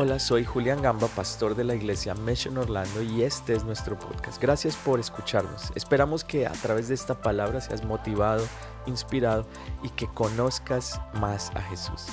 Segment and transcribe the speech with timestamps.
[0.00, 4.40] Hola, soy Julián Gamba, pastor de la iglesia Mission Orlando y este es nuestro podcast.
[4.40, 5.72] Gracias por escucharnos.
[5.74, 8.46] Esperamos que a través de esta palabra seas motivado,
[8.86, 9.44] inspirado
[9.82, 12.06] y que conozcas más a Jesús.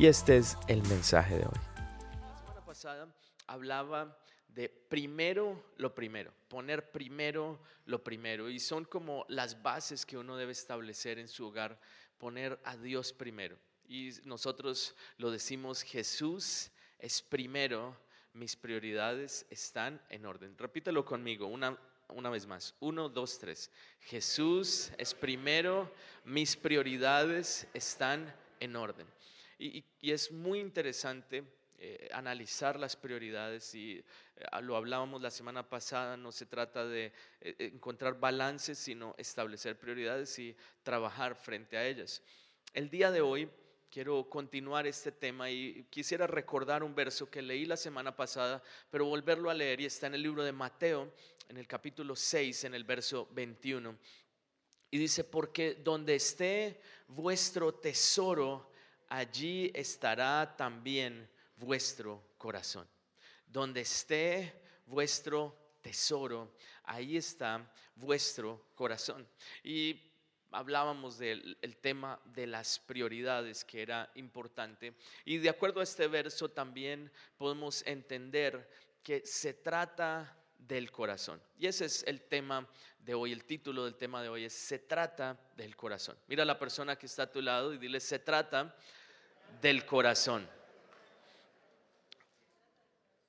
[0.00, 1.60] Y este es el mensaje de hoy.
[1.76, 3.14] La semana pasada
[3.46, 4.18] hablaba
[4.48, 8.50] de primero lo primero, poner primero lo primero.
[8.50, 11.78] Y son como las bases que uno debe establecer en su hogar,
[12.18, 13.56] poner a Dios primero.
[13.86, 17.96] Y nosotros lo decimos, Jesús es primero,
[18.32, 20.56] mis prioridades están en orden.
[20.56, 22.74] Repítelo conmigo una, una vez más.
[22.80, 23.70] Uno, dos, tres.
[24.00, 25.92] Jesús es primero,
[26.24, 29.06] mis prioridades están en orden.
[29.58, 31.44] Y, y es muy interesante
[31.82, 34.04] eh, analizar las prioridades y
[34.36, 39.78] eh, lo hablábamos la semana pasada, no se trata de eh, encontrar balances, sino establecer
[39.78, 42.22] prioridades y trabajar frente a ellas.
[42.74, 43.48] El día de hoy
[43.90, 49.06] quiero continuar este tema y quisiera recordar un verso que leí la semana pasada, pero
[49.06, 51.12] volverlo a leer y está en el libro de Mateo,
[51.48, 53.96] en el capítulo 6, en el verso 21.
[54.92, 58.70] Y dice, porque donde esté vuestro tesoro,
[59.08, 62.86] allí estará también vuestro corazón.
[63.46, 69.26] Donde esté vuestro tesoro, ahí está vuestro corazón.
[69.64, 70.09] Y
[70.52, 74.94] hablábamos del tema de las prioridades que era importante.
[75.24, 78.68] Y de acuerdo a este verso también podemos entender
[79.02, 81.40] que se trata del corazón.
[81.58, 84.78] Y ese es el tema de hoy, el título del tema de hoy es Se
[84.78, 86.16] trata del corazón.
[86.26, 88.76] Mira a la persona que está a tu lado y dile, se trata
[89.60, 90.48] del corazón.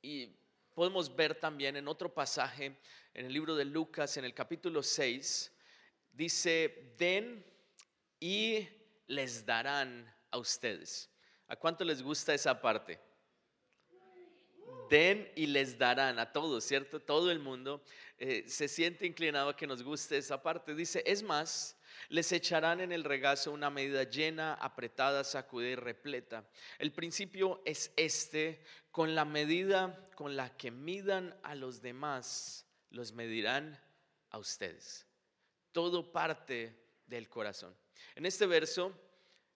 [0.02, 0.30] Y
[0.74, 2.78] podemos ver también en otro pasaje,
[3.14, 5.52] en el libro de Lucas, en el capítulo 6,
[6.14, 7.46] dice, den
[8.20, 8.68] y
[9.08, 11.10] les darán a ustedes.
[11.48, 13.00] ¿A cuánto les gusta esa parte?
[14.90, 17.00] Den y les darán a todos, ¿cierto?
[17.00, 17.84] Todo el mundo
[18.18, 20.76] eh, se siente inclinado a que nos guste esa parte.
[20.76, 21.78] Dice, es más,
[22.10, 26.48] les echarán en el regazo una medida llena, apretada, sacudida y repleta.
[26.78, 33.14] El principio es este, con la medida con la que midan a los demás, los
[33.14, 33.80] medirán
[34.30, 35.11] a ustedes
[35.72, 37.76] todo parte del corazón.
[38.16, 38.94] En este verso,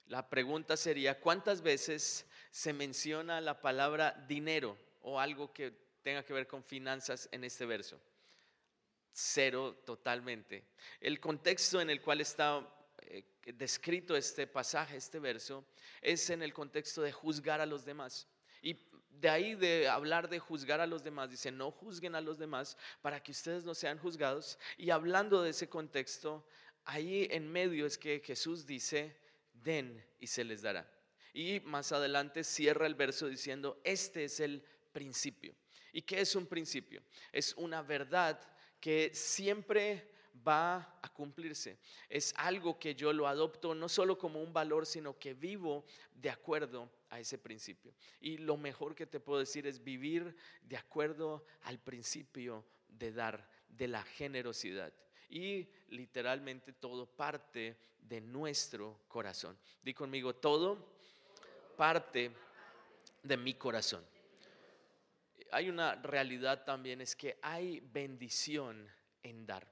[0.07, 5.71] la pregunta sería, ¿cuántas veces se menciona la palabra dinero o algo que
[6.03, 7.99] tenga que ver con finanzas en este verso?
[9.11, 10.65] Cero totalmente.
[10.99, 12.67] El contexto en el cual está
[12.99, 15.65] eh, descrito este pasaje, este verso,
[16.01, 18.27] es en el contexto de juzgar a los demás.
[19.19, 22.77] De ahí de hablar de juzgar a los demás, dice, no juzguen a los demás
[23.01, 24.59] para que ustedes no sean juzgados.
[24.77, 26.45] Y hablando de ese contexto,
[26.83, 29.17] ahí en medio es que Jesús dice,
[29.53, 30.89] den y se les dará.
[31.33, 35.55] Y más adelante cierra el verso diciendo, este es el principio.
[35.91, 37.01] ¿Y qué es un principio?
[37.31, 38.39] Es una verdad
[38.79, 40.11] que siempre
[40.45, 41.79] va a cumplirse.
[42.09, 46.29] Es algo que yo lo adopto no solo como un valor, sino que vivo de
[46.29, 47.93] acuerdo a ese principio.
[48.19, 53.49] Y lo mejor que te puedo decir es vivir de acuerdo al principio de dar,
[53.67, 54.93] de la generosidad.
[55.29, 59.57] Y literalmente todo parte de nuestro corazón.
[59.81, 60.95] Di conmigo, todo
[61.75, 62.31] parte
[63.23, 64.05] de mi corazón.
[65.51, 68.89] Hay una realidad también, es que hay bendición
[69.23, 69.67] en dar.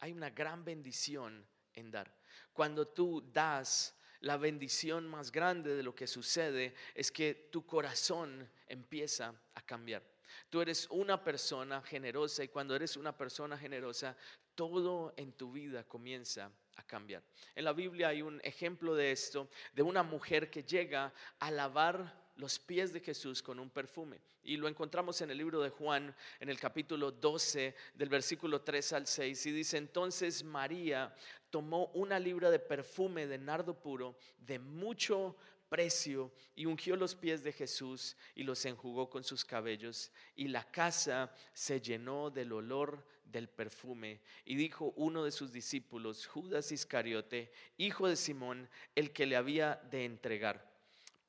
[0.00, 2.14] Hay una gran bendición en dar.
[2.52, 8.48] Cuando tú das, la bendición más grande de lo que sucede es que tu corazón
[8.66, 10.02] empieza a cambiar.
[10.48, 14.16] Tú eres una persona generosa y cuando eres una persona generosa,
[14.54, 17.22] todo en tu vida comienza a cambiar.
[17.54, 22.29] En la Biblia hay un ejemplo de esto, de una mujer que llega a lavar
[22.40, 24.18] los pies de Jesús con un perfume.
[24.42, 28.94] Y lo encontramos en el libro de Juan, en el capítulo 12, del versículo 3
[28.94, 29.46] al 6.
[29.46, 31.14] Y dice, entonces María
[31.50, 35.36] tomó una libra de perfume de nardo puro, de mucho
[35.68, 40.10] precio, y ungió los pies de Jesús y los enjugó con sus cabellos.
[40.34, 44.22] Y la casa se llenó del olor del perfume.
[44.46, 49.76] Y dijo uno de sus discípulos, Judas Iscariote, hijo de Simón, el que le había
[49.90, 50.69] de entregar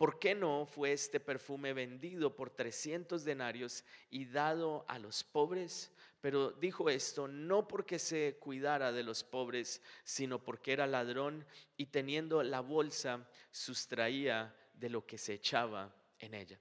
[0.02, 5.92] ¿Por qué no fue este perfume vendido por 300 denarios y dado a los pobres?
[6.22, 11.46] Pero dijo esto no porque se cuidara de los pobres, sino porque era ladrón
[11.78, 16.60] y teniendo la bolsa sustraía de lo que se echaba en ella.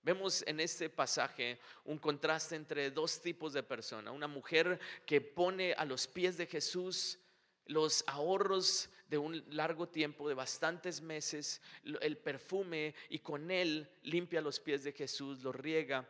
[0.00, 4.12] Vemos en este pasaje un contraste entre dos tipos de persona.
[4.12, 7.18] Una mujer que pone a los pies de Jesús
[7.66, 11.60] los ahorros de un largo tiempo, de bastantes meses,
[12.00, 16.08] el perfume y con él limpia los pies de Jesús, los riega.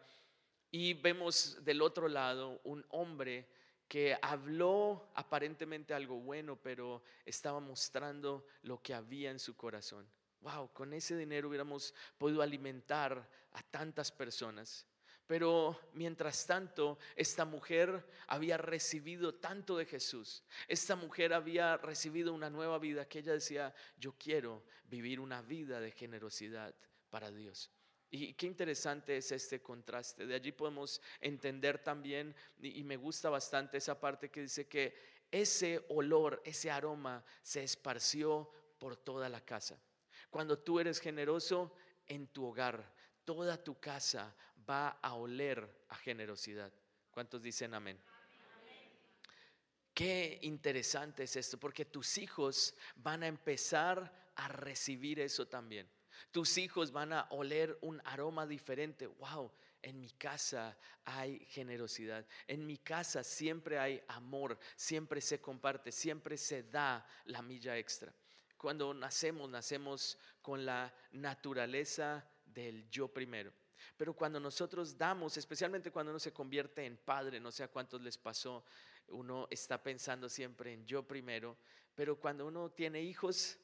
[0.70, 3.48] Y vemos del otro lado un hombre
[3.88, 10.08] que habló aparentemente algo bueno, pero estaba mostrando lo que había en su corazón.
[10.40, 14.86] Wow, con ese dinero hubiéramos podido alimentar a tantas personas.
[15.26, 20.42] Pero mientras tanto, esta mujer había recibido tanto de Jesús.
[20.68, 25.80] Esta mujer había recibido una nueva vida que ella decía, yo quiero vivir una vida
[25.80, 26.74] de generosidad
[27.08, 27.70] para Dios.
[28.10, 30.26] Y qué interesante es este contraste.
[30.26, 34.94] De allí podemos entender también, y me gusta bastante esa parte que dice que
[35.30, 39.80] ese olor, ese aroma se esparció por toda la casa.
[40.28, 41.74] Cuando tú eres generoso
[42.06, 42.92] en tu hogar,
[43.24, 44.36] toda tu casa
[44.68, 46.72] va a oler a generosidad.
[47.10, 47.98] ¿Cuántos dicen amén?
[49.94, 55.88] Qué interesante es esto, porque tus hijos van a empezar a recibir eso también.
[56.30, 59.06] Tus hijos van a oler un aroma diferente.
[59.06, 62.26] Wow, en mi casa hay generosidad.
[62.46, 68.14] En mi casa siempre hay amor, siempre se comparte, siempre se da la milla extra.
[68.56, 73.52] Cuando nacemos, nacemos con la naturaleza del yo primero.
[73.96, 78.00] Pero cuando nosotros damos, especialmente cuando uno se convierte en padre, no sé a cuántos
[78.02, 78.64] les pasó,
[79.08, 81.56] uno está pensando siempre en yo primero,
[81.94, 83.58] pero cuando uno tiene hijos,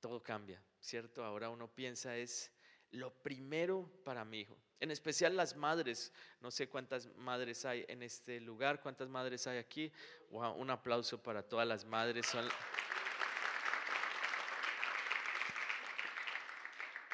[0.00, 0.62] todo cambia.
[0.86, 1.24] ¿cierto?
[1.24, 2.52] Ahora uno piensa es
[2.92, 4.56] lo primero para mi hijo.
[4.78, 6.12] En especial las madres.
[6.40, 9.92] No sé cuántas madres hay en este lugar, cuántas madres hay aquí.
[10.30, 12.26] un aplauso para todas las madres.
[12.26, 12.48] Son,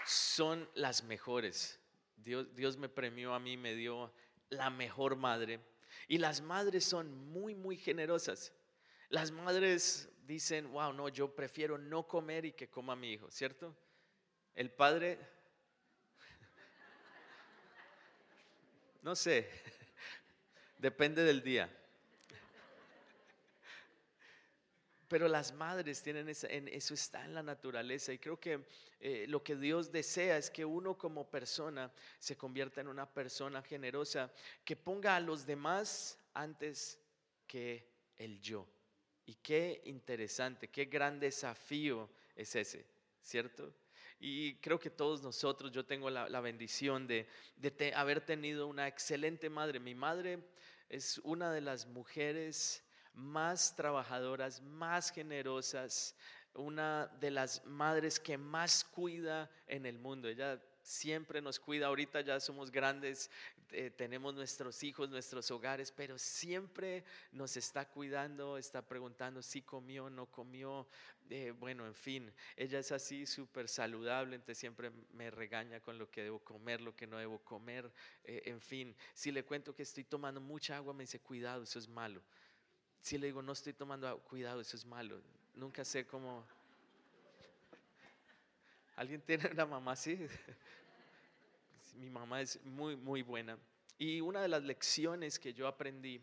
[0.04, 1.80] son las mejores.
[2.22, 4.12] Dios, me premió a mí, me dio
[4.48, 5.60] la mejor madre.
[6.08, 8.52] Y las madres son muy, muy generosas.
[9.08, 13.76] Las madres dicen, wow, no, yo prefiero no comer y que coma mi hijo, ¿cierto?
[14.54, 15.18] El padre,
[19.02, 19.48] no sé,
[20.78, 21.70] depende del día.
[25.12, 28.64] Pero las madres tienen eso está en la naturaleza y creo que
[28.98, 33.60] eh, lo que Dios desea es que uno como persona se convierta en una persona
[33.60, 34.32] generosa
[34.64, 36.98] que ponga a los demás antes
[37.46, 37.86] que
[38.16, 38.66] el yo.
[39.26, 42.86] Y qué interesante, qué gran desafío es ese,
[43.20, 43.70] ¿cierto?
[44.18, 47.28] Y creo que todos nosotros, yo tengo la, bendición de,
[47.94, 49.78] haber tenido una excelente madre.
[49.78, 50.42] Mi madre
[50.88, 52.82] es una de las mujeres
[53.14, 56.14] más trabajadoras, más generosas,
[56.54, 60.28] una de las madres que más cuida en el mundo.
[60.28, 61.86] Ella siempre nos cuida.
[61.86, 63.30] Ahorita ya somos grandes,
[63.70, 70.10] eh, tenemos nuestros hijos, nuestros hogares, pero siempre nos está cuidando, está preguntando si comió,
[70.10, 70.86] no comió.
[71.30, 76.10] Eh, bueno, en fin, ella es así súper saludable, entonces siempre me regaña con lo
[76.10, 77.90] que debo comer, lo que no debo comer.
[78.24, 81.78] Eh, en fin, si le cuento que estoy tomando mucha agua, me dice, cuidado, eso
[81.78, 82.22] es malo.
[83.02, 85.20] Si le digo, no estoy tomando agua, cuidado, eso es malo.
[85.54, 86.46] Nunca sé cómo
[88.96, 90.16] ¿Alguien tiene una mamá así?
[91.96, 93.58] Mi mamá es muy, muy buena.
[93.98, 96.22] Y una de las lecciones que yo aprendí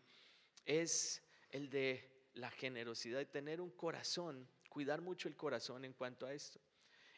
[0.65, 1.21] es
[1.51, 6.59] el de la generosidad, tener un corazón, cuidar mucho el corazón en cuanto a esto.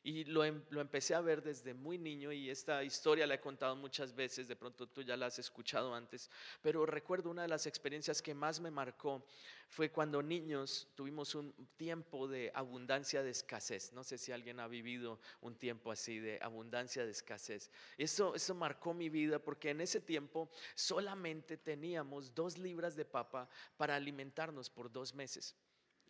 [0.03, 3.39] Y lo, em, lo, empecé a ver desde muy niño y esta historia la he
[3.39, 6.31] contado muchas veces, de pronto tú ya la has escuchado antes,
[6.63, 9.23] pero recuerdo una de las experiencias que más me marcó
[9.69, 13.93] fue cuando niños tuvimos un tiempo de abundancia de escasez.
[13.93, 17.69] No sé si alguien ha vivido un tiempo así de abundancia de escasez.
[17.97, 23.47] Eso, eso marcó mi vida porque en ese tiempo solamente teníamos dos libras de papa
[23.77, 25.55] para alimentarnos por dos meses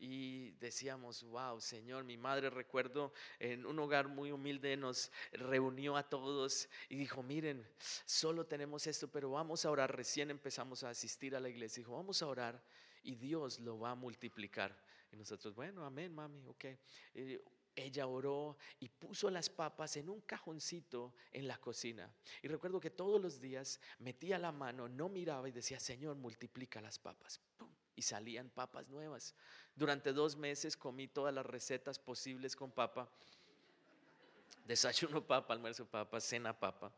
[0.02, 6.02] y decíamos, wow, Señor, mi madre recuerdo en un hogar muy humilde nos reunió a
[6.02, 7.64] todos y dijo, miren,
[8.06, 9.96] solo tenemos esto, pero vamos a orar.
[9.96, 11.82] Recién empezamos a asistir a la iglesia.
[11.82, 12.64] Dijo, vamos a orar
[13.04, 14.76] y Dios lo va a multiplicar.
[15.12, 16.66] Y nosotros, bueno, amén, mami, ok.
[17.76, 22.12] ella oró y puso las papas en un cajoncito en la cocina.
[22.42, 26.82] Y recuerdo que todos los días metía la mano, no miraba y decía, Señor, multiplica
[26.82, 27.40] las papas.
[28.02, 29.36] Y salían papas nuevas.
[29.76, 33.08] Durante dos meses comí todas las recetas posibles con papa.
[34.72, 36.94] Desayuno papa, almuerzo papa, cena papa.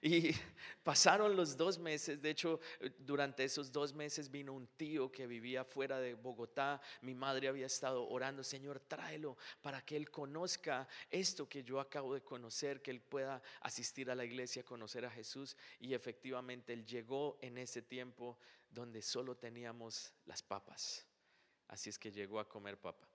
[0.00, 0.30] Y
[0.82, 2.22] pasaron los dos meses.
[2.22, 2.58] De hecho,
[3.00, 6.80] durante esos dos meses vino un tío que vivía fuera de Bogotá.
[7.02, 12.14] Mi madre había estado orando, Señor, tráelo para que él conozca esto que yo acabo
[12.14, 15.54] de conocer, que él pueda asistir a la iglesia, conocer a Jesús.
[15.80, 18.38] Y efectivamente, él llegó en ese tiempo
[18.70, 21.04] donde solo teníamos las papas.
[21.66, 23.06] Así es que llegó a comer papa.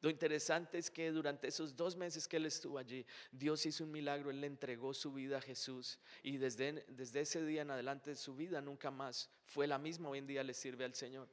[0.00, 3.90] Lo interesante es que durante esos dos meses que él estuvo allí, Dios hizo un
[3.90, 8.14] milagro, él le entregó su vida a Jesús y desde, desde ese día en adelante
[8.14, 11.28] su vida nunca más fue la misma, hoy en día le sirve al Señor.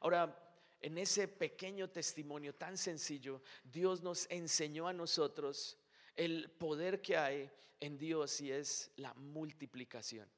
[0.00, 0.40] Ahora,
[0.80, 5.78] en ese pequeño testimonio tan sencillo, Dios nos enseñó a nosotros
[6.14, 10.28] el poder que hay en Dios y es la multiplicación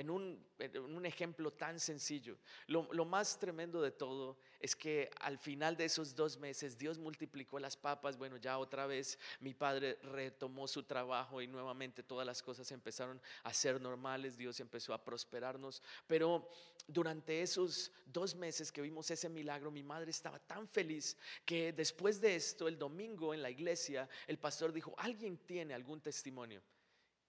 [0.00, 2.38] en un, ejemplo tan sencillo.
[2.66, 7.58] Lo, más tremendo de todo es que al final de esos dos meses Dios multiplicó
[7.58, 8.16] las papas.
[8.16, 13.20] Bueno, ya otra vez mi padre retomó su trabajo y nuevamente todas las cosas empezaron
[13.42, 14.36] a ser normales.
[14.36, 15.82] Dios empezó a prosperarnos.
[16.06, 16.48] Pero
[16.86, 22.20] durante esos dos meses que vimos ese milagro, mi madre estaba tan feliz que después
[22.20, 26.62] de esto, el domingo en la iglesia, el pastor dijo, ¿alguien tiene algún testimonio?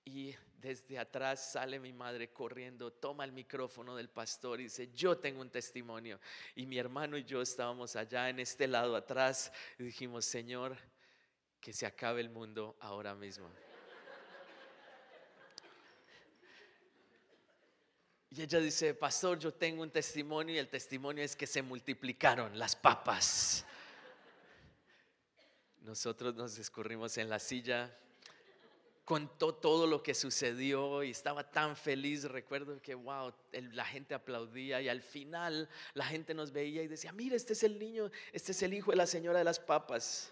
[0.03, 5.17] Y desde atrás sale mi madre corriendo, toma el micrófono del pastor y dice, yo
[5.17, 6.20] tengo un testimonio.
[6.55, 10.77] Y mi hermano y yo estábamos allá en este lado atrás y dijimos, Señor,
[11.60, 13.50] que se acabe el mundo ahora mismo.
[18.34, 22.58] Y ella dice, pastor, yo tengo un testimonio y el testimonio es que se multiplicaron
[22.58, 23.65] las papas.
[25.81, 27.93] Nosotros nos escurrimos en la silla,
[29.05, 32.24] contó todo lo que sucedió y estaba tan feliz.
[32.25, 37.12] Recuerdo que, wow, la gente aplaudía y al final la gente nos veía y decía,
[37.12, 40.31] mira, este es el niño, este es el hijo de la señora de las papas.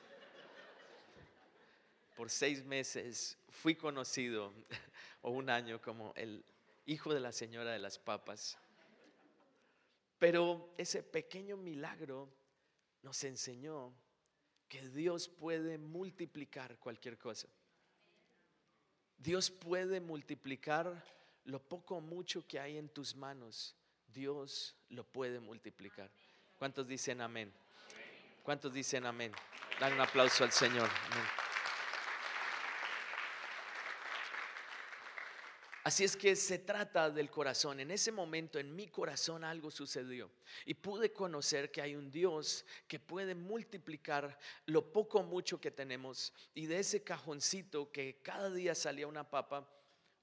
[2.15, 4.53] Por seis meses fui conocido,
[5.21, 6.43] o un año, como el
[6.85, 8.57] hijo de la señora de las papas.
[10.17, 12.29] Pero ese pequeño milagro
[13.01, 13.93] nos enseñó
[14.67, 17.47] que Dios puede multiplicar cualquier cosa.
[19.19, 21.03] Dios puede multiplicar
[21.43, 23.75] lo poco o mucho que hay en tus manos.
[24.07, 26.09] Dios lo puede multiplicar.
[26.57, 27.53] ¿Cuántos dicen amén?
[28.43, 29.33] ¿Cuántos dicen amén?
[29.79, 30.89] Dan un aplauso al Señor.
[35.83, 37.79] Así es que se trata del corazón.
[37.79, 40.29] En ese momento en mi corazón algo sucedió
[40.65, 45.71] y pude conocer que hay un Dios que puede multiplicar lo poco o mucho que
[45.71, 49.67] tenemos y de ese cajoncito que cada día salía una papa,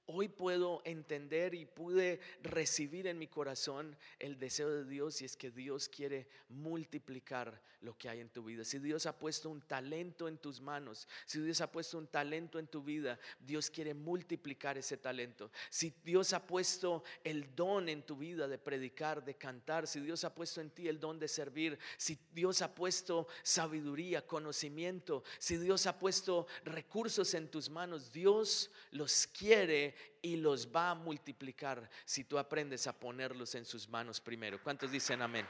[0.08, 5.36] Hoy puedo entender y pude recibir en mi corazón el deseo de Dios y es
[5.36, 8.64] que Dios quiere multiplicar lo que hay en tu vida.
[8.64, 12.60] Si Dios ha puesto un talento en tus manos, si Dios ha puesto un talento
[12.60, 15.50] en tu vida, Dios quiere multiplicar ese talento.
[15.70, 20.22] Si Dios ha puesto el don en tu vida de predicar, de cantar, si Dios
[20.22, 25.56] ha puesto en ti el don de servir, si Dios ha puesto sabiduría, conocimiento, si
[25.56, 31.88] Dios ha puesto recursos en tus manos, Dios los quiere y los va a multiplicar
[32.04, 34.62] si tú aprendes a ponerlos en sus manos primero.
[34.62, 35.46] ¿Cuántos dicen amén?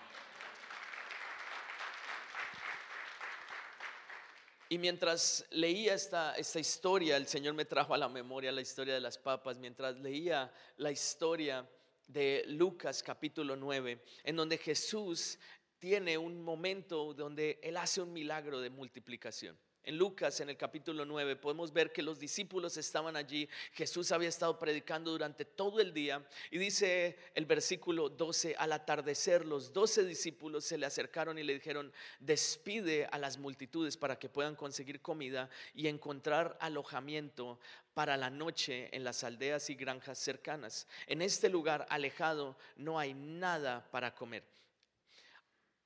[4.68, 8.94] Y mientras leía esta, esta historia, el Señor me trajo a la memoria la historia
[8.94, 11.68] de las papas, mientras leía la historia
[12.08, 15.38] de Lucas capítulo 9, en donde Jesús
[15.78, 19.56] tiene un momento donde Él hace un milagro de multiplicación.
[19.86, 23.48] En Lucas, en el capítulo 9, podemos ver que los discípulos estaban allí.
[23.72, 26.26] Jesús había estado predicando durante todo el día.
[26.50, 31.54] Y dice el versículo 12, al atardecer los doce discípulos se le acercaron y le
[31.54, 37.60] dijeron, despide a las multitudes para que puedan conseguir comida y encontrar alojamiento
[37.94, 40.88] para la noche en las aldeas y granjas cercanas.
[41.06, 44.42] En este lugar alejado no hay nada para comer.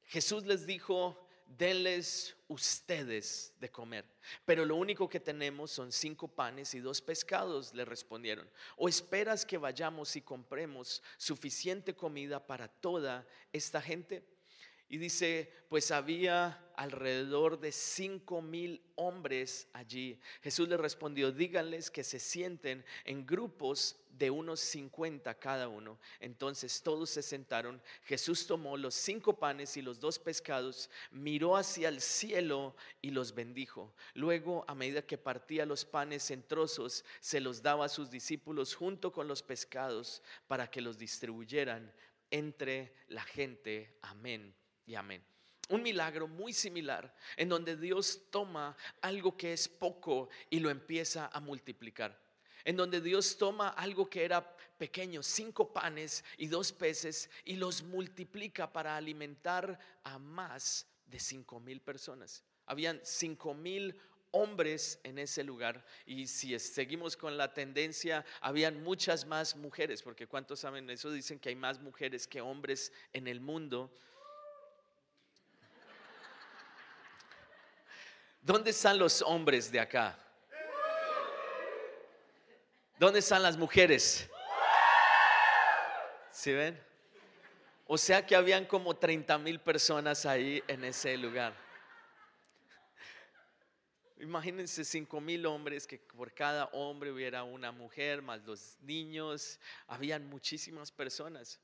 [0.07, 1.29] Jesús les dijo,
[1.59, 4.05] denles ustedes de comer.
[4.45, 8.49] Pero lo único que tenemos son cinco panes y dos pescados, le respondieron.
[8.77, 14.23] ¿O esperas que vayamos y compremos suficiente comida para toda esta gente?
[14.91, 20.19] Y dice, pues había alrededor de cinco mil hombres allí.
[20.43, 26.01] Jesús le respondió, díganles que se sienten en grupos de unos cincuenta cada uno.
[26.19, 27.81] Entonces todos se sentaron.
[28.03, 33.33] Jesús tomó los cinco panes y los dos pescados, miró hacia el cielo y los
[33.33, 33.95] bendijo.
[34.15, 38.75] Luego, a medida que partía los panes en trozos, se los daba a sus discípulos
[38.75, 41.95] junto con los pescados para que los distribuyeran
[42.33, 43.97] entre la gente.
[44.03, 45.25] Amén y amén.
[45.69, 51.31] Un milagro muy similar en donde Dios toma algo que es poco y lo empieza
[51.33, 52.19] a multiplicar.
[52.65, 57.83] En donde Dios toma algo que era pequeño, cinco panes y dos peces, y los
[57.83, 62.43] multiplica para alimentar a más de cinco mil personas.
[62.67, 63.95] Habían cinco mil
[64.33, 70.27] hombres en ese lugar y si seguimos con la tendencia, habían muchas más mujeres, porque
[70.27, 71.11] ¿cuántos saben eso?
[71.11, 73.93] Dicen que hay más mujeres que hombres en el mundo.
[78.43, 80.19] ¿Dónde están los hombres de acá?
[82.99, 84.29] ¿Dónde están las mujeres?
[86.31, 86.83] ¿Sí ven?
[87.87, 91.53] O sea que habían como 30 mil personas ahí en ese lugar.
[94.21, 100.27] Imagínense 5 mil hombres, que por cada hombre hubiera una mujer, más los niños, habían
[100.27, 101.59] muchísimas personas.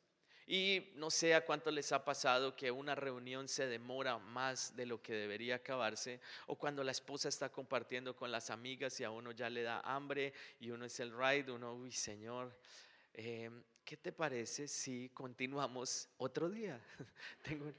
[0.47, 4.87] Y no sé a cuánto les ha pasado que una reunión se demora más de
[4.87, 9.11] lo que debería acabarse, o cuando la esposa está compartiendo con las amigas y a
[9.11, 12.57] uno ya le da hambre y uno es el ride, uno, uy Señor,
[13.13, 13.51] eh,
[13.85, 16.81] ¿qué te parece si continuamos otro día?
[17.43, 17.73] Tengo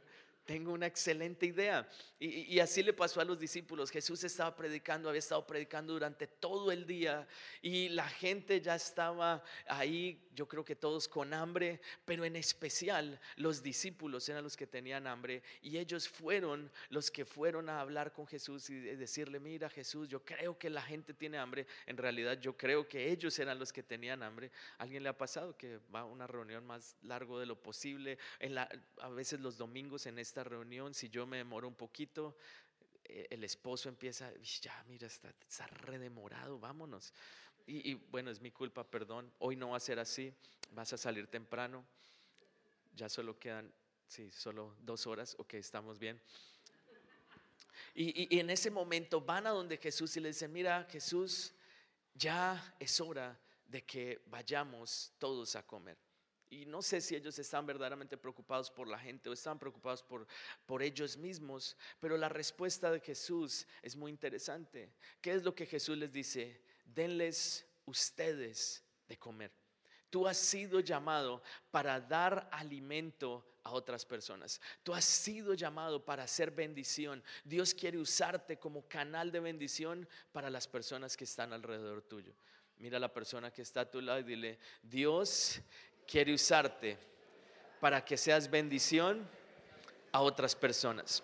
[0.48, 1.88] tengo una excelente idea.
[2.20, 3.92] Y, así le pasó a los discípulos.
[3.92, 7.28] Jesús estaba predicando, había estado predicando durante todo el día
[7.62, 13.20] y la gente ya estaba ahí, yo creo que todos con hambre, pero en especial
[13.36, 18.14] los discípulos eran los que tenían hambre y ellos fueron los que fueron a hablar
[18.14, 21.68] con Jesús y decirle, mira Jesús, yo creo que la gente tiene hambre.
[21.86, 24.50] En realidad yo creo que ellos eran los que tenían hambre.
[24.80, 28.18] ¿Alguien le ha pasado que va a una reunión más largo de lo posible?
[29.02, 32.36] A veces los domingos en esta reunión, si yo me demoro un poquito,
[33.04, 37.14] eh, el esposo empieza, ya, mira, está, está redemorado, vámonos.
[37.66, 40.34] Y, bueno, es mi culpa, perdón, hoy no va a ser así,
[40.72, 41.86] vas a salir temprano,
[42.96, 43.74] ya solo quedan,
[44.08, 46.22] sí, solo dos horas, ok, estamos bien.
[47.94, 51.54] Y, y en ese momento van a donde Jesús y le dicen, mira, Jesús,
[52.14, 55.98] ya es hora de que vayamos todos a comer.
[56.50, 60.26] Y no sé si ellos están verdaderamente preocupados por la gente o están preocupados por,
[60.66, 64.94] por ellos mismos, pero la respuesta de Jesús es muy interesante.
[65.22, 66.62] ¿Qué es lo que Jesús les dice?
[66.86, 69.52] Denles ustedes de comer.
[70.10, 74.62] Tú has sido llamado para dar alimento a otras personas.
[74.84, 77.22] Tú has sido llamado para hacer bendición.
[77.44, 82.34] Dios quiere usarte como canal de bendición para las personas que están alrededor tuyo.
[82.78, 85.62] Mira a la persona que está a tu lado y dile, Dios
[86.08, 86.98] quiere usarte
[87.80, 89.28] para que seas bendición
[90.12, 91.24] a otras personas.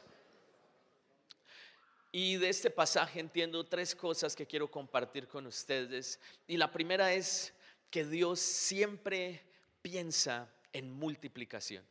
[2.11, 6.19] Y de este pasaje entiendo tres cosas que quiero compartir con ustedes.
[6.45, 7.53] Y la primera es
[7.89, 9.41] que Dios siempre
[9.81, 11.83] piensa en multiplicación.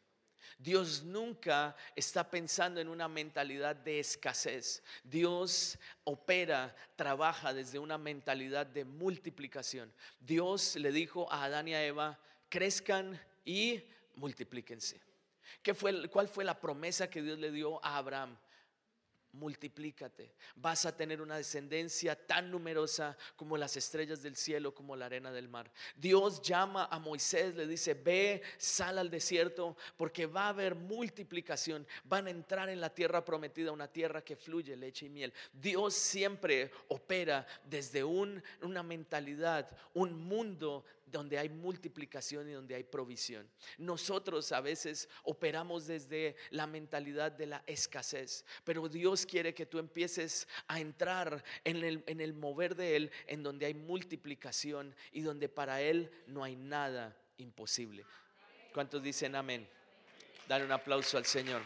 [0.58, 4.82] Dios nunca está pensando en una mentalidad de escasez.
[5.02, 9.92] Dios opera, trabaja desde una mentalidad de multiplicación.
[10.20, 12.20] Dios le dijo a Adán y a Eva,
[12.52, 13.82] crezcan y
[14.14, 15.00] multiplíquense.
[15.62, 18.36] ¿Qué fue, ¿Cuál fue la promesa que Dios le dio a Abraham?
[19.32, 20.34] multiplícate.
[20.56, 25.32] Vas a tener una descendencia tan numerosa como las estrellas del cielo, como la arena
[25.32, 25.72] del mar.
[25.96, 31.86] Dios llama a Moisés, le dice, ve, sal al desierto, porque va a haber multiplicación.
[32.04, 35.32] Van a entrar en la tierra prometida, una tierra que fluye leche y miel.
[35.52, 42.82] Dios siempre opera desde un, una mentalidad, un mundo donde hay multiplicación y donde hay
[42.82, 43.48] provisión.
[43.78, 49.78] Nosotros a veces operamos desde la mentalidad de la escasez, pero Dios quiere que tú
[49.78, 55.20] empieces a entrar en el, en el mover de Él, en donde hay multiplicación y
[55.20, 58.04] donde para Él no hay nada imposible.
[58.72, 59.68] ¿Cuántos dicen amén?
[60.48, 61.62] Dale un aplauso al Señor.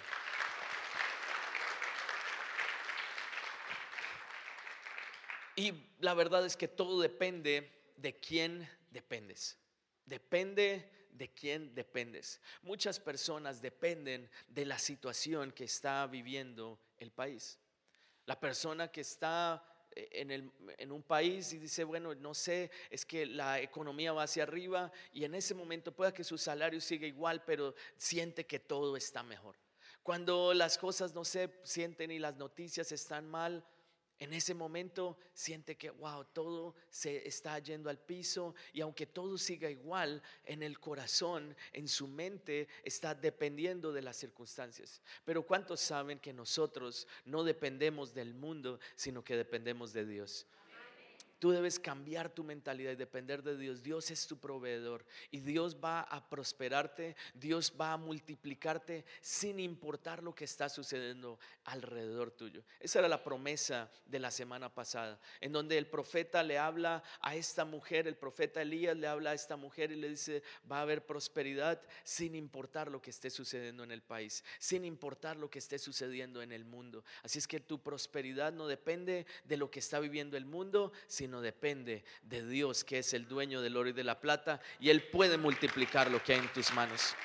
[5.54, 9.58] Y la verdad es que todo depende de quién dependes.
[10.06, 12.40] Depende de quién dependes.
[12.62, 17.58] Muchas personas dependen de la situación que está viviendo el país.
[18.24, 19.62] La persona que está
[19.94, 24.14] eh, en, el, en, un país y dice, bueno, no sé, es que la economía
[24.14, 28.46] va hacia arriba y en ese momento pueda que su salario siga igual, pero siente
[28.46, 29.56] que todo está mejor.
[30.02, 33.62] Cuando las cosas no se sienten y las noticias están mal,
[34.18, 39.36] en ese momento siente que, wow, todo se está yendo al piso y aunque todo
[39.36, 45.02] siga igual, en el corazón, en su mente, está dependiendo de las circunstancias.
[45.24, 50.46] Pero ¿cuántos saben que nosotros no dependemos del mundo, sino que dependemos de Dios?
[51.38, 53.82] Tú debes cambiar tu mentalidad y depender de Dios.
[53.82, 60.22] Dios es tu proveedor y Dios va a prosperarte, Dios va a multiplicarte sin importar
[60.22, 62.64] lo que está sucediendo alrededor tuyo.
[62.80, 67.36] Esa era la promesa de la semana pasada, en donde el profeta le habla a
[67.36, 70.82] esta mujer, el profeta Elías le habla a esta mujer y le dice, va a
[70.82, 75.58] haber prosperidad sin importar lo que esté sucediendo en el país, sin importar lo que
[75.58, 77.04] esté sucediendo en el mundo.
[77.22, 81.25] Así es que tu prosperidad no depende de lo que está viviendo el mundo, sino
[81.26, 84.90] sino depende de Dios, que es el dueño del oro y de la plata, y
[84.90, 87.16] Él puede multiplicar lo que hay en tus manos.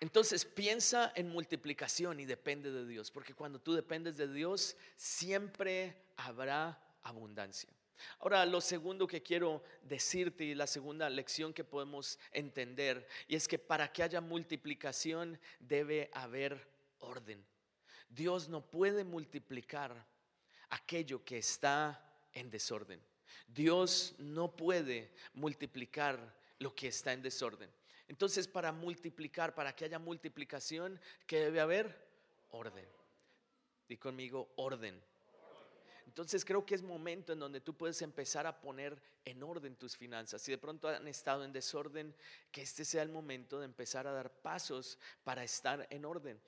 [0.00, 5.96] Entonces piensa en multiplicación y depende de Dios, porque cuando tú dependes de Dios, siempre
[6.16, 7.70] habrá abundancia.
[8.18, 13.46] Ahora, lo segundo que quiero decirte y la segunda lección que podemos entender, y es
[13.46, 16.68] que para que haya multiplicación debe haber
[16.98, 17.46] orden.
[18.08, 20.06] Dios no puede multiplicar
[20.70, 23.00] aquello que está en desorden.
[23.46, 27.70] Dios no puede multiplicar lo que está en desorden.
[28.08, 32.06] Entonces, para multiplicar, para que haya multiplicación, ¿qué debe haber?
[32.50, 32.86] Orden.
[33.88, 35.00] Di conmigo, orden.
[36.06, 39.96] Entonces creo que es momento en donde tú puedes empezar a poner en orden tus
[39.96, 40.40] finanzas.
[40.40, 42.14] Si de pronto han estado en desorden,
[42.50, 46.40] que este sea el momento de empezar a dar pasos para estar en orden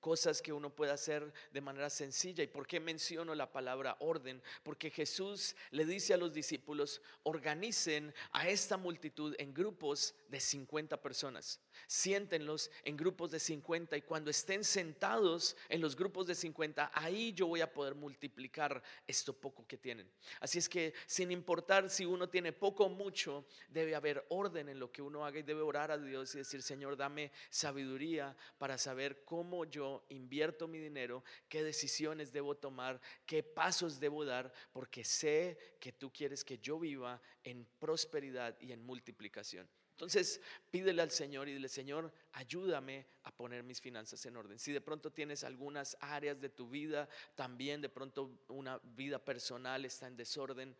[0.00, 2.44] cosas que uno puede hacer de manera sencilla.
[2.44, 4.42] ¿Y por qué menciono la palabra orden?
[4.62, 11.00] Porque Jesús le dice a los discípulos, organicen a esta multitud en grupos de 50
[11.00, 11.60] personas.
[11.86, 17.32] Siéntenlos en grupos de 50 y cuando estén sentados en los grupos de 50, ahí
[17.32, 20.10] yo voy a poder multiplicar esto poco que tienen.
[20.40, 24.78] Así es que sin importar si uno tiene poco o mucho, debe haber orden en
[24.78, 28.76] lo que uno haga y debe orar a Dios y decir, Señor, dame sabiduría para
[28.78, 35.04] saber cómo yo invierto mi dinero, qué decisiones debo tomar, qué pasos debo dar, porque
[35.04, 39.68] sé que tú quieres que yo viva en prosperidad y en multiplicación.
[39.98, 44.56] Entonces, pídele al Señor y dile, Señor, ayúdame a poner mis finanzas en orden.
[44.56, 49.84] Si de pronto tienes algunas áreas de tu vida, también de pronto una vida personal
[49.84, 50.76] está en desorden,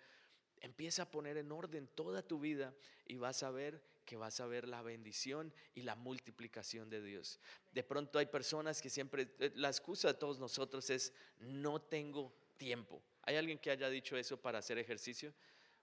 [0.60, 2.72] empieza a poner en orden toda tu vida
[3.06, 7.38] y vas a ver que vas a ver la bendición y la multiplicación de Dios.
[7.72, 12.32] De pronto hay personas que siempre, eh, la excusa de todos nosotros es, no tengo
[12.56, 13.02] tiempo.
[13.24, 15.34] ¿Hay alguien que haya dicho eso para hacer ejercicio?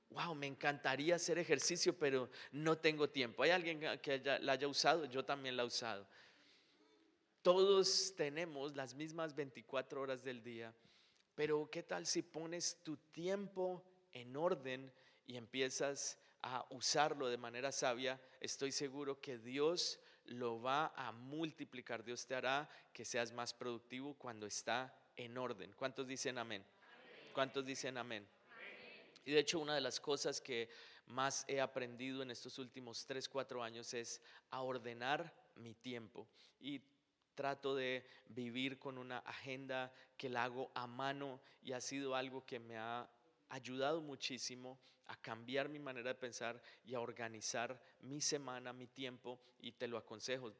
[0.10, 3.44] Wow, me encantaría hacer ejercicio, pero no tengo tiempo.
[3.44, 5.06] ¿Hay alguien que la haya usado?
[5.06, 6.08] Yo también la he usado.
[7.44, 10.74] Todos tenemos las mismas 24 horas del día,
[11.36, 13.84] pero ¿qué tal si pones tu tiempo
[14.14, 14.92] en orden
[15.28, 22.04] y empiezas a usarlo de manera sabia, estoy seguro que Dios lo va a multiplicar.
[22.04, 25.74] Dios te hará que seas más productivo cuando está en orden.
[25.74, 26.64] ¿Cuántos dicen amén?
[27.34, 28.28] ¿Cuántos dicen amén?
[29.26, 30.70] Y de hecho una de las cosas que
[31.08, 36.28] más he aprendido en estos últimos 3, 4 años es a ordenar mi tiempo.
[36.60, 36.80] Y
[37.34, 42.46] trato de vivir con una agenda que la hago a mano y ha sido algo
[42.46, 43.10] que me ha
[43.50, 49.40] ayudado muchísimo a cambiar mi manera de pensar y a organizar mi semana, mi tiempo,
[49.60, 50.52] y te lo aconsejo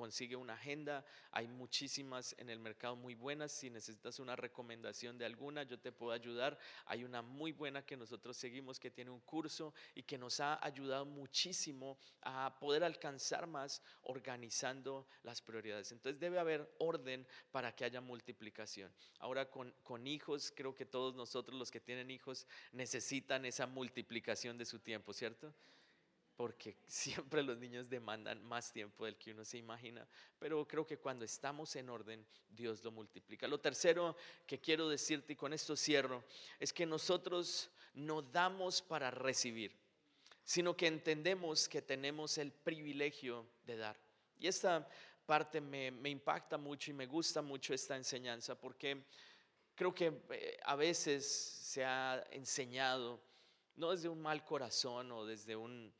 [0.00, 1.04] consigue una agenda.
[1.30, 3.52] Hay muchísimas en el mercado muy buenas.
[3.52, 6.58] Si necesitas una recomendación de alguna, yo te puedo ayudar.
[6.86, 10.58] Hay una muy buena que nosotros seguimos que tiene un curso y que nos ha
[10.64, 15.92] ayudado muchísimo a poder alcanzar más organizando las prioridades.
[15.92, 18.90] Entonces debe haber orden para que haya multiplicación.
[19.18, 24.64] Ahora con, hijos, creo que todos nosotros los que tienen hijos necesitan esa multiplicación de
[24.64, 25.52] su tiempo, ¿cierto?
[26.40, 30.96] Porque siempre los niños demandan más tiempo del que uno se imagina, pero creo que
[30.96, 33.46] cuando estamos en orden, Dios lo multiplica.
[33.46, 36.24] Lo tercero que quiero decirte, y con esto cierro,
[36.58, 39.76] es que nosotros no damos para recibir,
[40.42, 44.00] sino que entendemos que tenemos el privilegio de dar.
[44.38, 44.88] Y esta
[45.26, 49.04] parte me, me impacta mucho y me gusta mucho esta enseñanza, porque
[49.74, 53.20] creo que eh, a veces se ha enseñado,
[53.76, 55.92] no desde un mal corazón o desde un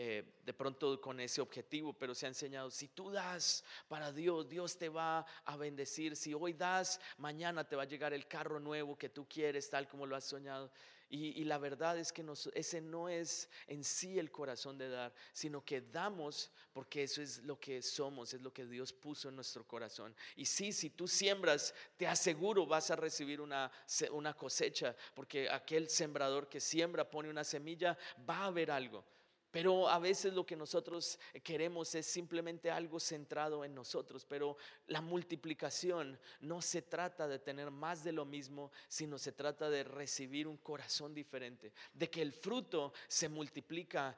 [0.00, 4.48] eh, de pronto con ese objetivo, pero se ha enseñado, si tú das para Dios,
[4.48, 8.60] Dios te va a bendecir, si hoy das, mañana te va a llegar el carro
[8.60, 10.70] nuevo que tú quieres, tal como lo has soñado.
[11.10, 15.64] Y, la verdad es que ese no es en sí el corazón de dar, sino
[15.64, 19.66] que damos porque eso es lo que somos, es lo que Dios puso en nuestro
[19.66, 20.14] corazón.
[20.36, 23.72] Y sí, si tú siembras, te aseguro vas a recibir una,
[24.12, 29.04] una cosecha, porque aquel sembrador que siembra, pone una semilla, va a haber algo.
[29.50, 34.26] Pero a veces lo que nosotros queremos es simplemente algo centrado en nosotros.
[34.26, 34.56] Pero
[34.88, 39.84] la multiplicación no se trata de tener más de lo mismo, sino se trata de
[39.84, 41.72] recibir un corazón diferente.
[41.94, 44.16] De que el fruto se multiplica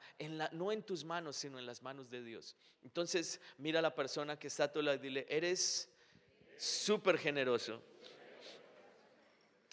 [0.51, 2.55] no en tus manos, sino en las manos de Dios.
[2.83, 5.89] Entonces mira a la persona que está a tu lado y eres
[6.57, 7.81] súper generoso.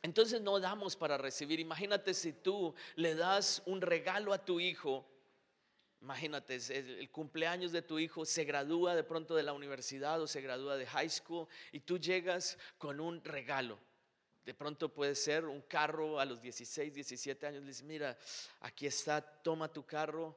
[0.03, 1.59] Entonces no damos para recibir.
[1.59, 5.05] Imagínate si tú le das un regalo a tu hijo
[6.01, 10.41] Imagínate, el cumpleaños de tu hijo se gradúa de pronto de la universidad o se
[10.41, 13.79] gradúa de high school y tú llegas con un regalo.
[14.45, 17.63] De pronto puede ser un carro a los 16, 17 años.
[17.63, 18.17] Le dices, mira,
[18.61, 20.35] aquí está, toma tu carro.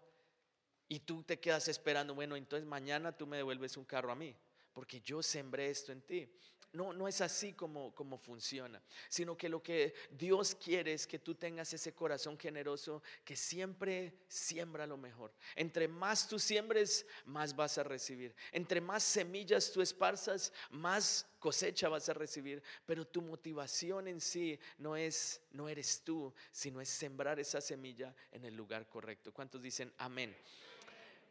[0.89, 4.36] Y tú te quedas esperando, bueno, entonces mañana tú me devuelves un carro a mí,
[4.74, 6.30] porque yo sembré esto en ti.
[6.74, 11.20] No, no es así como, como funciona, sino que lo que Dios quiere es que
[11.20, 15.34] tú tengas ese corazón generoso que siempre siembra lo mejor.
[15.56, 18.34] Entre más tú siembres, más vas a recibir.
[18.54, 24.58] Entre más semillas tú esparzas, más cosecha vas a recibir, pero tu motivación en sí
[24.78, 29.34] no es no eres tú, sino es sembrar esa semilla en el lugar correcto.
[29.34, 30.34] ¿Cuántos dicen amén?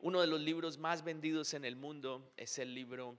[0.01, 3.17] Uno de los libros más vendidos en el mundo es el libro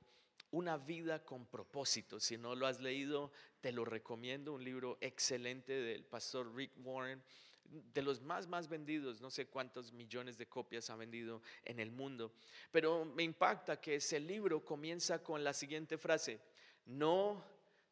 [0.52, 2.20] una vida con propósito.
[2.20, 4.54] Si no lo has leído, te lo recomiendo.
[4.54, 7.24] Un libro excelente del pastor Rick Warren,
[7.66, 9.22] de los más, más vendidos.
[9.22, 12.34] No sé cuántos millones de copias ha vendido en el mundo.
[12.72, 16.42] Pero me impacta que ese libro comienza con la siguiente frase.
[16.86, 17.44] No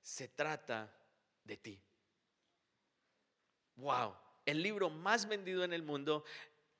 [0.02, 0.93] se trata
[1.43, 1.82] de ti.
[3.78, 4.15] Wow.
[4.45, 6.26] El libro más vendido en el mundo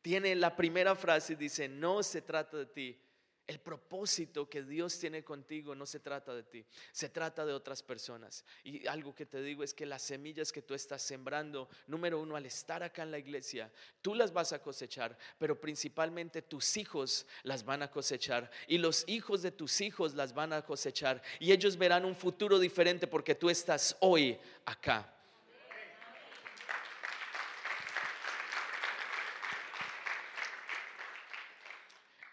[0.02, 3.02] tiene la primera frase, dice, no se trata de ti,
[3.50, 7.82] el propósito que Dios tiene contigo no se trata de ti, se trata de otras
[7.82, 8.46] personas.
[8.64, 12.36] Y algo que te digo es que las semillas que tú estás sembrando, número uno,
[12.36, 13.72] al estar acá en la iglesia,
[14.04, 19.04] tú las vas a cosechar, pero principalmente tus hijos las van a cosechar y los
[19.08, 23.34] hijos de tus hijos las van a cosechar y ellos verán un futuro diferente porque
[23.34, 25.19] tú estás hoy acá.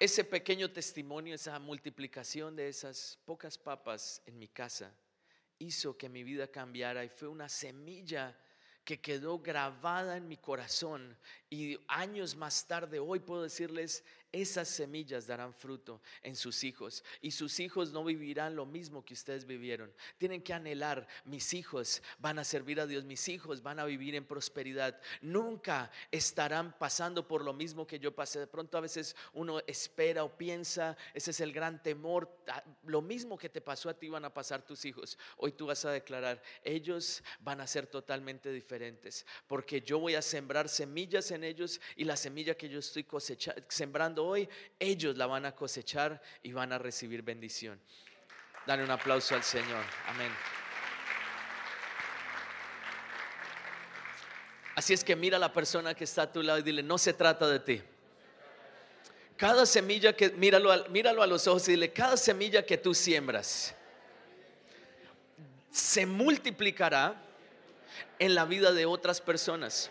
[0.07, 4.95] Ese pequeño testimonio, esa multiplicación de esas pocas papas en mi casa,
[5.59, 8.39] hizo que mi vida cambiara y fue una semilla
[8.85, 11.19] que quedó grabada en mi corazón.
[11.51, 17.31] Y años más tarde, hoy puedo decirles, esas semillas darán fruto en sus hijos y
[17.31, 19.93] sus hijos no vivirán lo mismo que ustedes vivieron.
[20.19, 24.15] Tienen que anhelar, mis hijos van a servir a Dios, mis hijos van a vivir
[24.15, 25.01] en prosperidad.
[25.21, 28.41] Nunca estarán pasando por lo mismo que yo pasé.
[28.41, 32.45] De pronto a veces uno espera o piensa, ese es el gran temor,
[32.85, 35.19] lo mismo que te pasó a ti van a pasar tus hijos.
[35.37, 40.23] Hoy tú vas a declarar, ellos van a ser totalmente diferentes, porque yo voy a
[40.23, 44.49] sembrar semillas en ellos y la semilla que yo estoy cosechando, sembrando hoy,
[44.79, 47.81] ellos la van a cosechar y van a recibir bendición.
[48.67, 49.85] Dale un aplauso al Señor.
[50.07, 50.33] Amén.
[54.75, 56.99] Así es que mira a la persona que está a tu lado y dile, no
[56.99, 57.83] se trata de ti.
[59.37, 63.75] Cada semilla que, míralo, míralo a los ojos y dile, cada semilla que tú siembras
[65.71, 67.15] se multiplicará
[68.19, 69.91] en la vida de otras personas.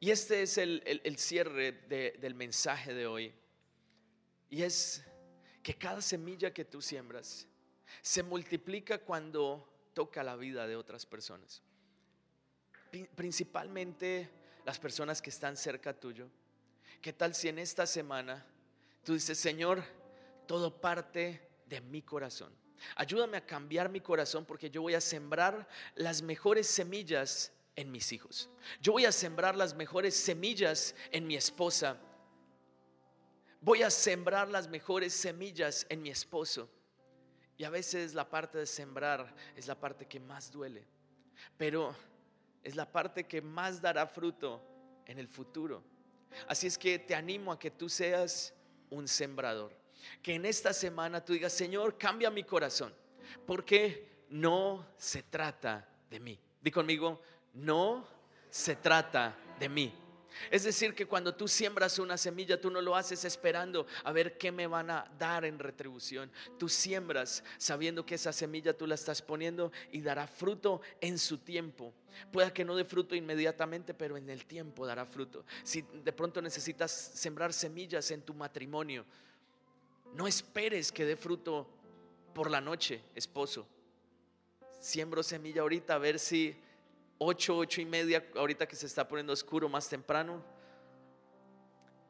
[0.00, 3.34] Y este es el, cierre del mensaje de hoy.
[4.48, 5.04] Y es
[5.62, 7.46] que cada semilla que tú siembras
[8.00, 11.62] se multiplica cuando toca la vida de otras personas.
[13.16, 14.30] Principalmente
[14.64, 16.30] las personas que están cerca tuyo.
[17.02, 18.46] ¿Qué tal si en esta semana
[19.04, 19.82] tú dices, Señor,
[20.46, 22.52] todo parte de mi corazón?
[22.94, 28.12] Ayúdame a cambiar mi corazón porque yo voy a sembrar las mejores semillas en mis
[28.12, 28.50] hijos.
[28.82, 31.96] Yo voy a sembrar las mejores semillas en mi esposa.
[33.60, 36.68] Voy a sembrar las mejores semillas en mi esposo.
[37.56, 40.88] Y a veces la parte de sembrar es la parte que más duele,
[41.56, 41.94] pero
[42.64, 44.60] es la parte que más dará fruto
[45.06, 45.84] en el futuro.
[46.48, 48.52] Así es que te animo a que tú seas
[48.90, 49.72] un sembrador.
[50.20, 52.92] Que en esta semana tú digas, Señor, cambia mi corazón,
[53.46, 56.40] porque no se trata de mí.
[56.60, 57.20] Di conmigo,
[57.58, 58.06] no
[58.50, 59.94] se trata de mí.
[60.50, 64.38] Es decir, que cuando tú siembras una semilla, tú no lo haces esperando a ver
[64.38, 66.30] qué me van a dar en retribución.
[66.58, 71.38] Tú siembras sabiendo que esa semilla tú la estás poniendo y dará fruto en su
[71.38, 71.92] tiempo.
[72.32, 75.44] Pueda que no dé fruto inmediatamente, pero en el tiempo dará fruto.
[75.64, 79.04] Si de pronto necesitas sembrar semillas en tu matrimonio,
[80.14, 81.68] no esperes que dé fruto
[82.32, 83.66] por la noche, esposo.
[84.80, 86.56] Siembro semilla ahorita a ver si
[87.18, 90.42] 8, 8 y media, ahorita que se está poniendo oscuro más temprano.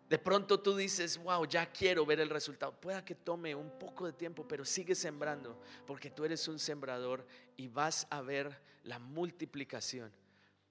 [0.09, 2.73] De pronto tú dices, wow, ya quiero ver el resultado.
[2.73, 7.27] Pueda que tome un poco de tiempo, pero sigue sembrando, porque tú eres un sembrador
[7.57, 10.11] y vas a ver la multiplicación.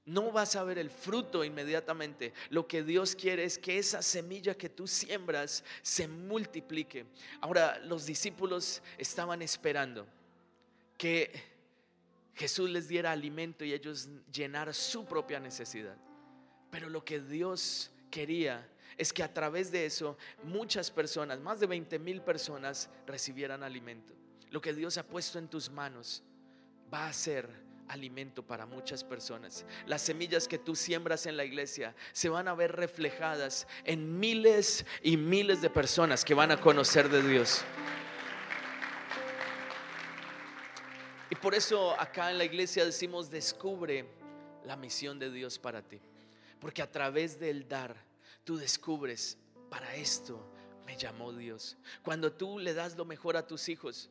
[0.06, 2.34] No vas a ver el fruto inmediatamente.
[2.50, 7.06] Lo que Dios quiere es que esa semilla que tú siembras se multiplique.
[7.42, 10.08] Ahora, los discípulos estaban esperando
[10.98, 11.57] que
[12.38, 15.98] Jesús les diera alimento y ellos llenar su propia necesidad.
[16.70, 21.66] Pero lo que Dios quería es que a través de eso muchas personas, más de
[21.66, 24.14] 20 mil personas, recibieran alimento.
[24.52, 26.22] Lo que Dios ha puesto en tus manos
[26.94, 27.50] va a ser
[27.88, 29.66] alimento para muchas personas.
[29.88, 34.86] Las semillas que tú siembras en la iglesia se van a ver reflejadas en miles
[35.02, 37.64] y miles de personas que van a conocer de Dios.
[41.30, 44.06] Y por eso acá en la iglesia decimos, descubre
[44.64, 46.00] la misión de Dios para ti.
[46.60, 47.96] Porque a través del dar,
[48.44, 49.38] tú descubres,
[49.70, 50.46] para esto
[50.86, 51.78] me llamó Dios.
[52.02, 54.10] Cuando tú le das lo mejor a tus hijos,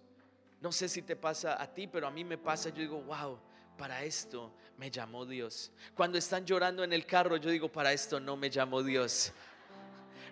[0.60, 3.38] no sé si te pasa a ti, pero a mí me pasa, yo digo, wow,
[3.76, 5.70] para esto me llamó Dios.
[5.94, 9.32] Cuando están llorando en el carro, yo digo, para esto no me llamó Dios.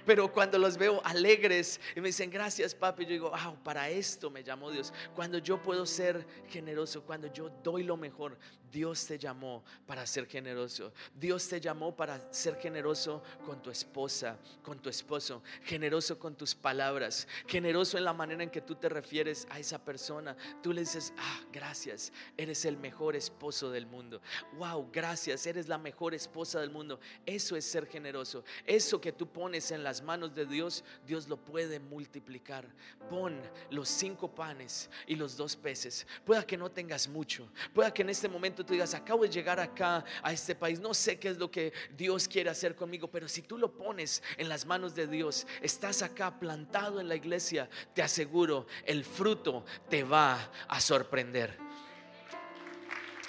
[0.05, 4.31] Pero cuando los veo alegres y me dicen gracias papi, yo digo, wow, para esto
[4.31, 4.93] me llamó Dios.
[5.15, 8.37] Cuando yo puedo ser generoso, cuando yo doy lo mejor,
[8.75, 10.93] Dios te llamó para ser generoso.
[11.15, 16.57] Dios te llamó para ser generoso con tu esposa, con tu esposo, generoso con tus
[16.57, 20.37] palabras, generoso en la manera en que tú te refieres a esa persona.
[20.61, 24.21] Tú le dices, ah, gracias, eres el mejor esposo del mundo.
[24.55, 26.99] Wow, gracias, eres la mejor esposa del mundo.
[27.25, 28.43] Eso es ser generoso.
[28.67, 32.67] Eso que tú pones en las manos de Dios, Dios lo puede multiplicar.
[33.09, 36.05] Pon los cinco panes y los dos peces.
[36.25, 39.61] Pueda que no tengas mucho, pueda que en este momento tú digas, acabo de llegar
[39.61, 43.29] acá a este país, no sé qué es lo que Dios quiere hacer conmigo, pero
[43.29, 47.71] si tú lo pones en las manos de Dios, estás acá plantado en la iglesia,
[47.95, 51.57] te aseguro, el fruto te va a sorprender.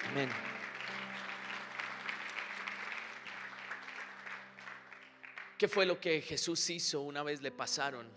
[0.10, 0.55] Amén.
[5.58, 8.10] ¿Qué fue lo que Jesús hizo una vez le pasaron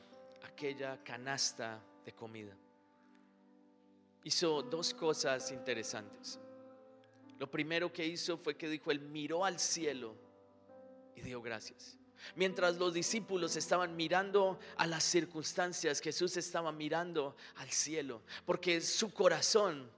[0.43, 2.57] aquella canasta de comida?
[4.25, 6.41] Hizo dos cosas interesantes.
[7.39, 10.17] Lo primero que hizo fue que dijo, él miró al cielo
[11.15, 11.97] y dio gracias.
[12.35, 19.13] Mientras los discípulos estaban mirando a las circunstancias, Jesús estaba mirando al cielo, porque su
[19.13, 19.89] corazón,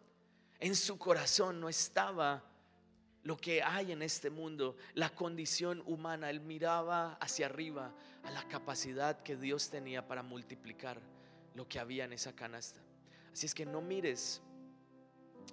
[0.59, 2.44] en su corazón no estaba
[3.22, 6.30] lo que hay en este mundo, la condición humana.
[6.30, 11.00] Él miraba hacia arriba a la capacidad que Dios tenía para multiplicar
[11.54, 12.80] lo que había en esa canasta.
[13.33, 14.42] Así es que no mires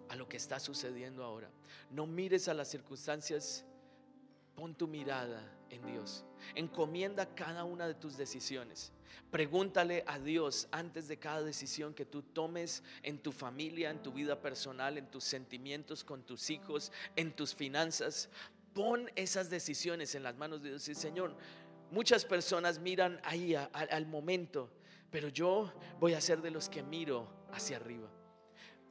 [0.09, 1.49] a lo que está sucediendo ahora.
[1.91, 3.65] No mires a las circunstancias,
[4.57, 5.39] pon tu mirada
[5.69, 6.25] en Dios.
[6.55, 8.91] Encomienda cada una de tus decisiones.
[9.29, 14.11] Pregúntale a Dios antes de cada decisión que tú tomes en tu familia, en tu
[14.11, 18.29] vida personal, en tus sentimientos con tus hijos, en tus finanzas.
[18.73, 21.37] Pon esas decisiones en las manos de Dios y Señor,
[21.91, 24.71] muchas personas miran ahí al momento,
[25.11, 28.09] pero yo voy a ser de los que miro hacia arriba.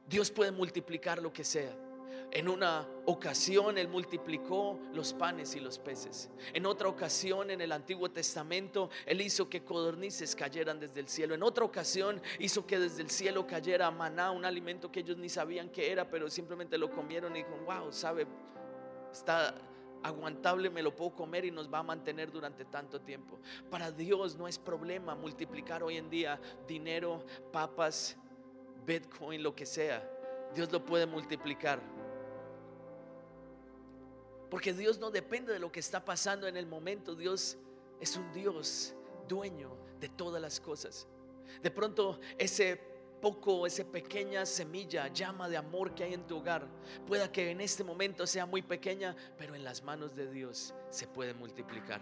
[0.07, 1.86] Dios puede multiplicar lo que sea.
[2.31, 6.29] En una ocasión Él multiplicó los panes y los peces.
[6.53, 11.35] En otra ocasión en el Antiguo Testamento Él hizo que codornices cayeran desde el cielo.
[11.35, 15.29] En otra ocasión hizo que desde el cielo cayera maná, un alimento que ellos ni
[15.29, 18.27] sabían que era, pero simplemente lo comieron y dijeron, wow, sabe,
[19.11, 19.55] está
[20.03, 23.39] aguantable, me lo puedo comer y nos va a mantener durante tanto tiempo.
[23.69, 28.17] Para Dios no es problema multiplicar hoy en día dinero, papas,
[28.85, 30.07] Bitcoin, lo que sea,
[30.53, 31.96] Dios lo puede multiplicar.
[34.49, 37.15] Porque Dios no depende de lo que está pasando en el momento.
[37.15, 37.57] Dios
[37.99, 38.93] es un Dios
[39.27, 41.07] dueño de todas las cosas.
[41.61, 42.79] De pronto ese
[43.21, 46.67] poco, esa pequeña semilla, llama de amor que hay en tu hogar,
[47.07, 51.07] pueda que en este momento sea muy pequeña, pero en las manos de Dios se
[51.07, 52.01] puede multiplicar.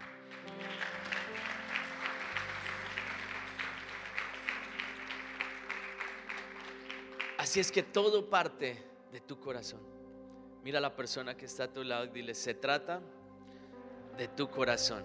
[7.38, 8.82] Así es que todo parte
[9.12, 9.95] de tu corazón.
[10.66, 13.00] Mira a la persona que está a tu lado y dile, se trata
[14.18, 15.04] de tu corazón.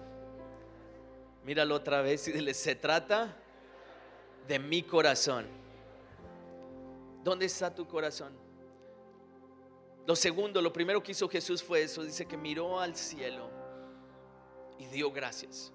[1.44, 3.36] Míralo otra vez y dile, se trata
[4.48, 5.46] de mi corazón.
[7.22, 8.32] ¿Dónde está tu corazón?
[10.04, 12.02] Lo segundo, lo primero que hizo Jesús fue eso.
[12.02, 13.48] Dice que miró al cielo
[14.80, 15.72] y dio gracias.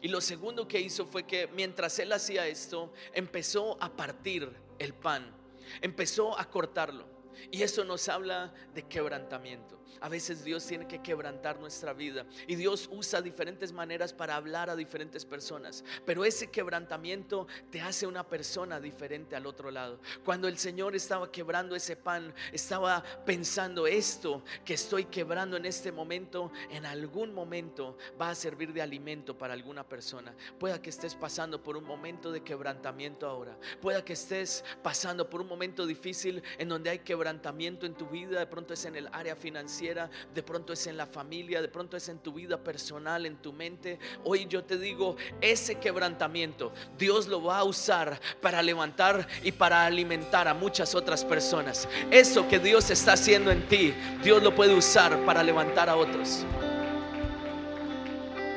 [0.00, 4.94] Y lo segundo que hizo fue que mientras él hacía esto, empezó a partir el
[4.94, 5.34] pan
[5.80, 7.13] Empezó a cortarlo.
[7.50, 9.83] Y eso nos habla de quebrantamiento.
[10.00, 14.70] A veces Dios tiene que quebrantar nuestra vida y Dios usa diferentes maneras para hablar
[14.70, 15.84] a diferentes personas.
[16.04, 20.00] Pero ese quebrantamiento te hace una persona diferente al otro lado.
[20.24, 25.92] Cuando el Señor estaba quebrando ese pan, estaba pensando esto que estoy quebrando en este
[25.92, 30.34] momento, en algún momento va a servir de alimento para alguna persona.
[30.58, 33.58] Pueda que estés pasando por un momento de quebrantamiento ahora.
[33.80, 38.38] Pueda que estés pasando por un momento difícil en donde hay quebrantamiento en tu vida.
[38.38, 41.96] De pronto es en el área financiera de pronto es en la familia, de pronto
[41.96, 43.98] es en tu vida personal, en tu mente.
[44.24, 49.84] Hoy yo te digo, ese quebrantamiento Dios lo va a usar para levantar y para
[49.84, 51.88] alimentar a muchas otras personas.
[52.10, 56.44] Eso que Dios está haciendo en ti, Dios lo puede usar para levantar a otros.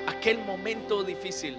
[0.08, 1.58] Aquel momento difícil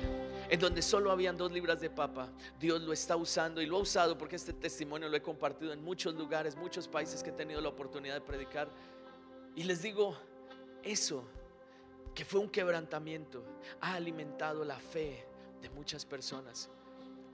[0.51, 3.81] en donde solo habían dos libras de papa, Dios lo está usando y lo ha
[3.81, 7.61] usado porque este testimonio lo he compartido en muchos lugares, muchos países que he tenido
[7.61, 8.69] la oportunidad de predicar.
[9.59, 10.17] Y les digo,
[10.85, 11.25] eso,
[12.15, 13.43] que fue un quebrantamiento,
[13.81, 15.27] ha alimentado la fe
[15.61, 16.71] de muchas personas.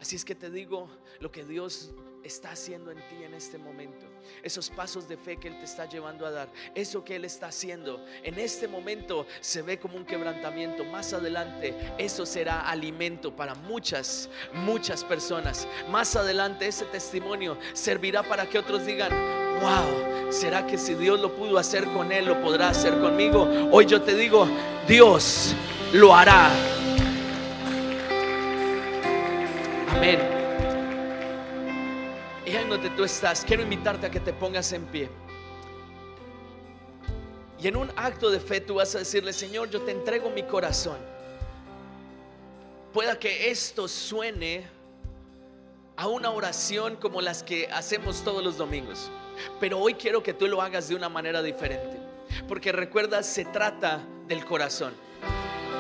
[0.01, 0.89] Así es que te digo
[1.21, 4.07] lo que Dios está haciendo en ti en este momento.
[4.43, 6.51] Esos pasos de fe que Él te está llevando a dar.
[6.75, 8.03] Eso que Él está haciendo.
[8.23, 10.83] En este momento se ve como un quebrantamiento.
[10.83, 15.69] Más adelante eso será alimento para muchas, muchas personas.
[15.91, 21.35] Más adelante ese testimonio servirá para que otros digan, wow, ¿será que si Dios lo
[21.35, 23.49] pudo hacer con Él, lo podrá hacer conmigo?
[23.71, 24.49] Hoy yo te digo,
[24.87, 25.55] Dios
[25.93, 26.51] lo hará.
[29.91, 30.35] Amén
[32.69, 35.09] donde tú estás, quiero invitarte a que te pongas en pie.
[37.61, 40.43] Y en un acto de fe tú vas a decirle, Señor, yo te entrego mi
[40.43, 40.99] corazón.
[42.93, 44.67] Pueda que esto suene
[45.97, 49.11] a una oración como las que hacemos todos los domingos.
[49.61, 51.99] Pero hoy quiero que tú lo hagas de una manera diferente.
[52.49, 54.93] Porque recuerda, se trata del corazón.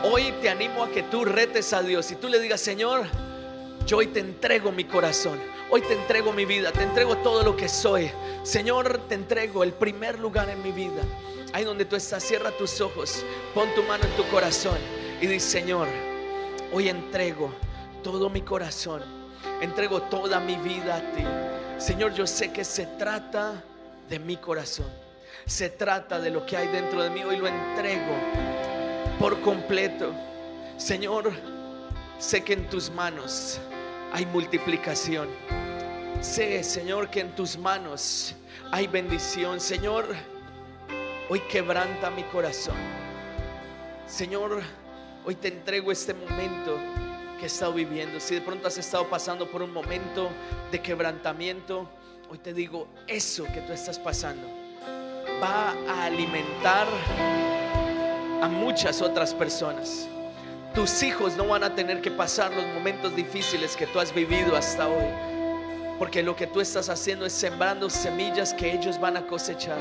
[0.02, 3.06] Hoy te animo a que tú retes a Dios y tú le digas, Señor,
[3.86, 5.38] yo hoy te entrego mi corazón.
[5.70, 8.10] Hoy te entrego mi vida, te entrego todo lo que soy.
[8.42, 11.02] Señor, te entrego el primer lugar en mi vida.
[11.52, 13.24] Ahí donde tú estás, cierra tus ojos,
[13.54, 14.76] pon tu mano en tu corazón
[15.20, 15.86] y di, Señor,
[16.72, 17.50] hoy entrego
[18.02, 19.02] todo mi corazón,
[19.60, 21.24] entrego toda mi vida a ti.
[21.78, 23.62] Señor, yo sé que se trata
[24.08, 24.86] de mi corazón,
[25.44, 27.22] se trata de lo que hay dentro de mí.
[27.22, 28.14] Hoy lo entrego
[29.18, 30.14] por completo.
[30.76, 31.32] Señor,
[32.18, 33.60] sé que en tus manos
[34.12, 35.28] hay multiplicación.
[36.20, 38.34] Sé, Señor, que en tus manos
[38.70, 39.60] hay bendición.
[39.60, 40.06] Señor,
[41.28, 42.76] hoy quebranta mi corazón.
[44.06, 44.62] Señor,
[45.24, 46.78] hoy te entrego este momento
[47.44, 48.20] estado viviendo.
[48.20, 50.30] Si de pronto has estado pasando por un momento
[50.70, 51.88] de quebrantamiento,
[52.30, 54.46] hoy te digo, eso que tú estás pasando
[55.42, 56.86] va a alimentar
[58.42, 60.08] a muchas otras personas.
[60.74, 64.56] Tus hijos no van a tener que pasar los momentos difíciles que tú has vivido
[64.56, 65.34] hasta hoy
[65.98, 69.78] porque lo que tú estás haciendo es sembrando semillas que ellos van a cosechar.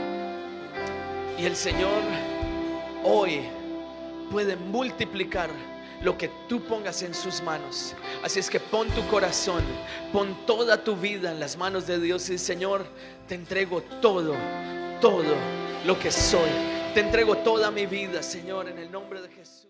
[1.38, 2.01] Y el Señor
[3.03, 3.41] hoy
[4.32, 5.49] puede multiplicar
[6.04, 7.95] lo que tú pongas en sus manos.
[8.24, 9.64] Así es que pon tu corazón,
[10.12, 12.86] pon toda tu vida en las manos de Dios y Señor,
[13.28, 14.36] te entrego todo,
[14.99, 15.34] todo
[15.86, 16.49] lo que soy.
[16.93, 19.70] Te entrego toda mi vida, Señor, en el nombre de Jesús.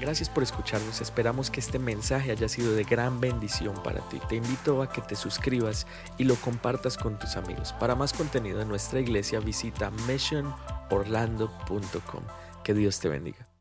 [0.00, 4.18] Gracias por escucharnos, esperamos que este mensaje haya sido de gran bendición para ti.
[4.28, 5.86] Te invito a que te suscribas
[6.18, 7.72] y lo compartas con tus amigos.
[7.74, 12.24] Para más contenido en nuestra iglesia visita missionorlando.com.
[12.64, 13.51] Que Dios te bendiga.